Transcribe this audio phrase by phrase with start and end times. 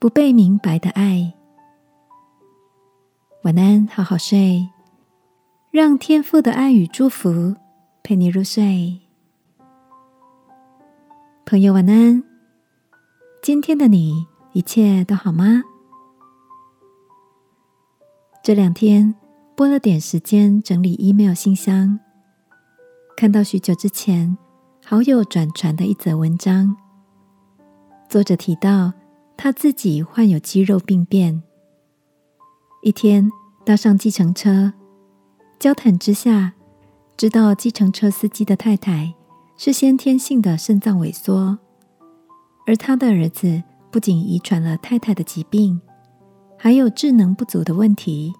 [0.00, 1.34] 不被明白的爱。
[3.42, 4.66] 晚安，好好睡，
[5.70, 7.54] 让天父的爱与祝福
[8.02, 8.98] 陪你入睡。
[11.44, 12.24] 朋友，晚安。
[13.42, 15.62] 今天的你一切都好吗？
[18.42, 19.14] 这两天
[19.54, 22.00] 拨了点时间整理 email 信箱，
[23.18, 24.38] 看到许久之前
[24.82, 26.74] 好友转传的一则文章，
[28.08, 28.94] 作者提到
[29.42, 31.42] 他自己患有肌肉病变。
[32.82, 33.30] 一天
[33.64, 34.74] 搭上计程车，
[35.58, 36.52] 交谈之下，
[37.16, 39.14] 知道计程车司机的太太
[39.56, 41.58] 是先天性的肾脏萎缩，
[42.66, 45.80] 而他的儿子不仅遗传了太太的疾病，
[46.58, 48.34] 还有智能不足的问题。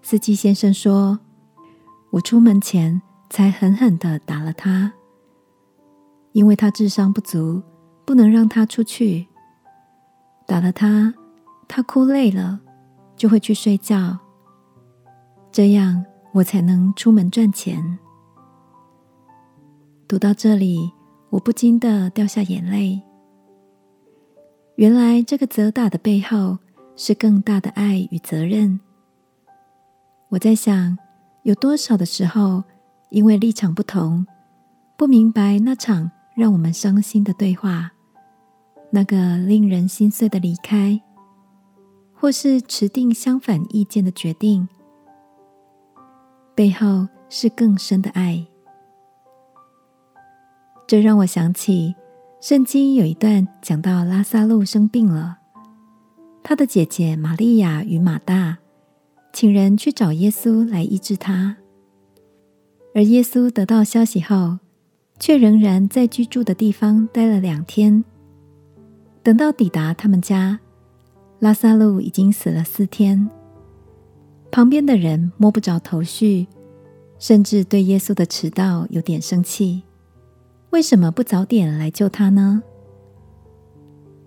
[0.00, 1.18] 司机先生说
[2.08, 4.94] ：“我出门前才狠狠的打了他，
[6.32, 7.62] 因为他智商不足，
[8.06, 9.26] 不能让他出去。
[10.46, 11.12] 打了他，
[11.68, 12.60] 他哭累了。”
[13.16, 14.18] 就会去睡觉，
[15.50, 17.98] 这样我才能出门赚钱。
[20.06, 20.92] 读到这里，
[21.30, 23.02] 我不禁的掉下眼泪。
[24.74, 26.58] 原来这个责打的背后
[26.94, 28.78] 是更大的爱与责任。
[30.28, 30.98] 我在想，
[31.44, 32.62] 有多少的时候，
[33.08, 34.26] 因为立场不同，
[34.98, 37.92] 不明白那场让我们伤心的对话，
[38.96, 40.98] 那个令人心碎的离开。
[42.18, 44.66] 或是持定相反意见的决定，
[46.54, 48.46] 背后是更深的爱。
[50.86, 51.94] 这让我想起
[52.40, 55.40] 圣经有一段讲到拉萨路生病了，
[56.42, 58.56] 他的姐姐玛利亚与马大
[59.30, 61.58] 请人去找耶稣来医治他，
[62.94, 64.58] 而耶稣得到消息后，
[65.20, 68.02] 却仍然在居住的地方待了两天，
[69.26, 70.60] 等到抵达他们家。
[71.40, 73.28] 拉萨路已经死了四天，
[74.52, 76.46] 旁边的人摸不着头绪，
[77.18, 79.82] 甚至对耶稣的迟到有点生气。
[80.70, 82.62] 为什么不早点来救他呢？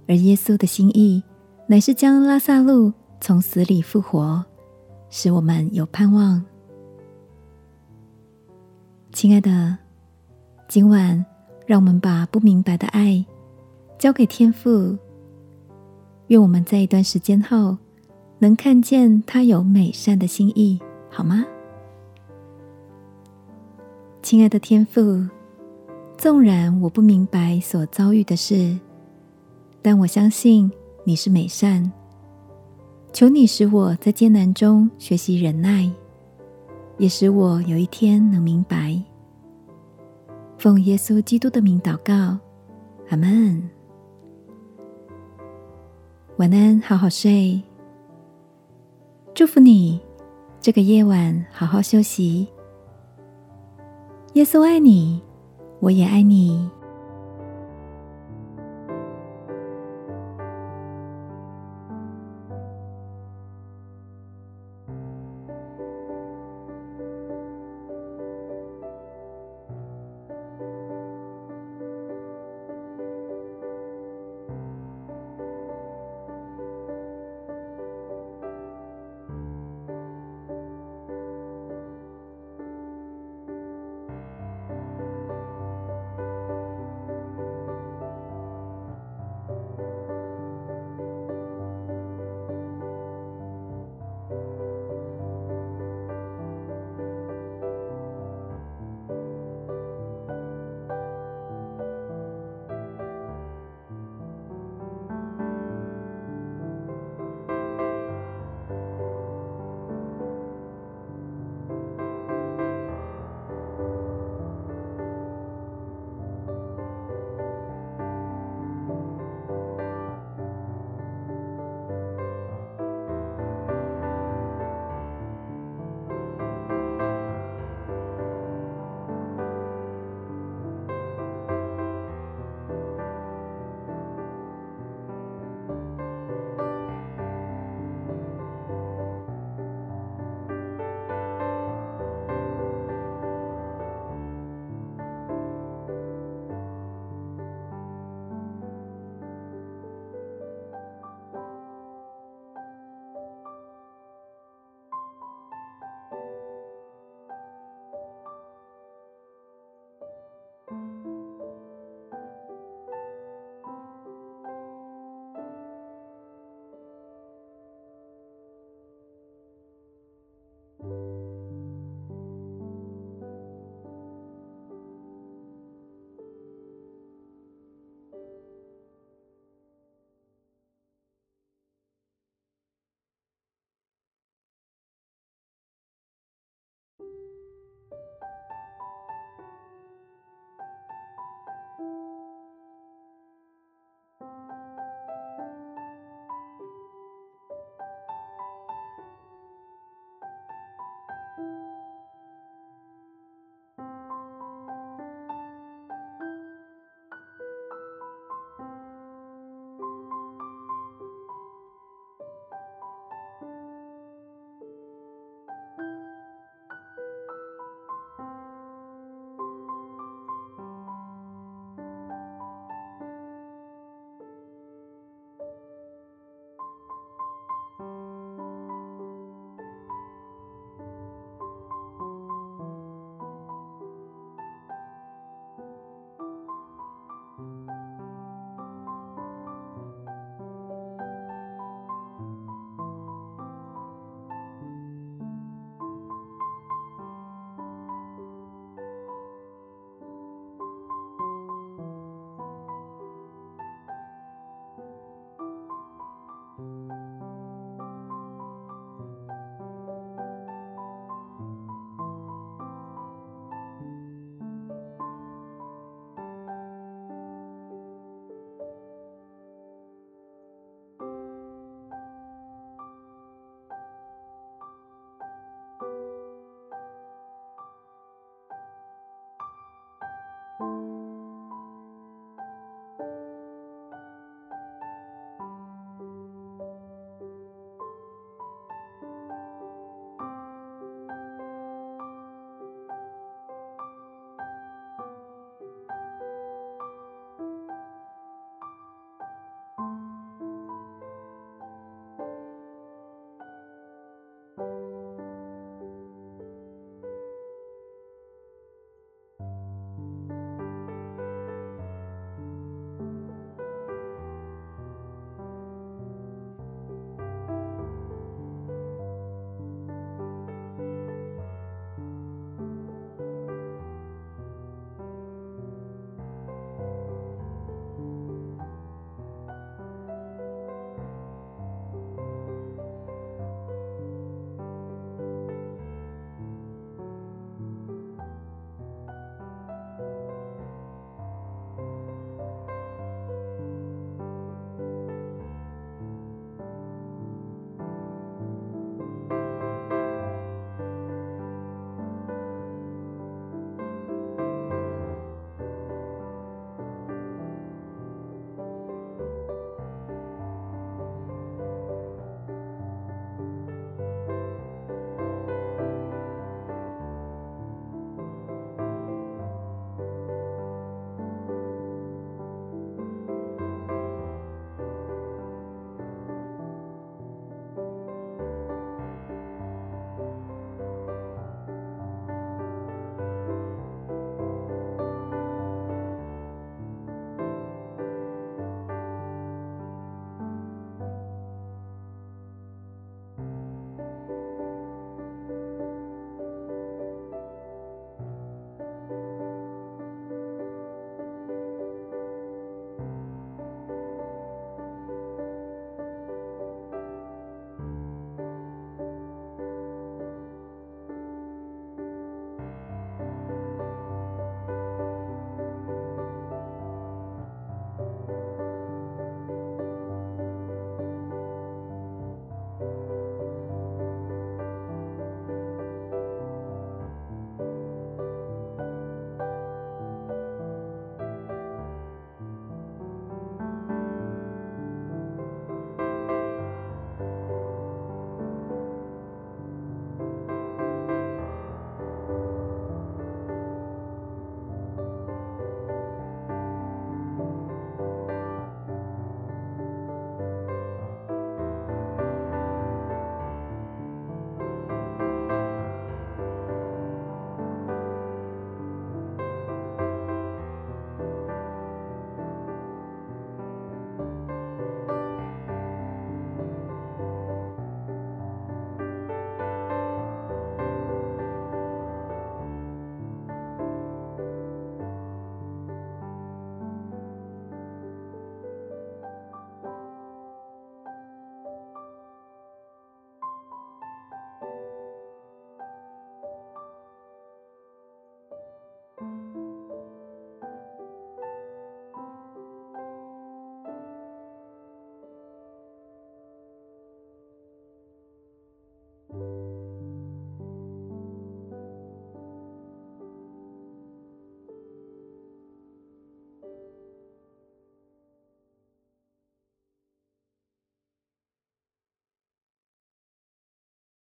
[0.06, 1.24] 而耶稣的心意
[1.68, 2.91] 乃是将拉萨路
[3.22, 4.44] 从死里复活，
[5.09, 6.44] 使我们有盼望。
[9.13, 9.78] 亲爱的，
[10.68, 11.25] 今晚
[11.66, 13.25] 让我们把不明白的爱
[14.00, 14.98] 交给天父。
[16.28, 17.78] 愿我们在一段时间后，
[18.40, 20.80] 能看见他有美善的心意，
[21.12, 21.46] 好吗？
[24.24, 25.28] 亲爱的天父，
[26.18, 28.80] 纵然我不明白所遭遇的事，
[29.82, 30.72] 但我相信
[31.04, 31.92] 你是美善。
[33.12, 35.92] 求你使我在艰难中学习忍耐，
[36.98, 39.02] 也使我有一天能明白。
[40.58, 42.38] 奉耶稣基督的名祷告，
[43.10, 43.70] 阿门。
[46.39, 47.61] 晚安，好好睡。
[49.33, 50.00] 祝福你，
[50.61, 52.47] 这个夜晚好好休息。
[54.35, 55.22] 耶稣爱你，
[55.81, 56.69] 我也爱你。